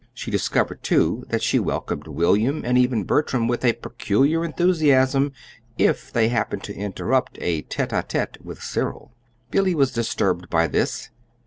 [0.15, 5.31] She discovered, too, that she welcomed William, and even Bertram, with peculiar enthusiasm
[5.77, 9.11] if they happened to interrupt a tete a tete with Cyril.
[9.51, 11.11] Billy was disturbed at this.